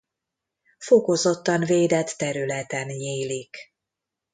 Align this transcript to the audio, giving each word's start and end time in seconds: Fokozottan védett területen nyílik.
Fokozottan 0.77 1.63
védett 1.63 2.07
területen 2.17 2.87
nyílik. 2.87 3.57